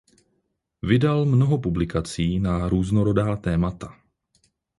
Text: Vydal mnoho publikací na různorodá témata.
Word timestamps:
Vydal 0.81 1.25
mnoho 1.25 1.57
publikací 1.57 2.39
na 2.39 2.69
různorodá 2.69 3.35
témata. 3.35 3.97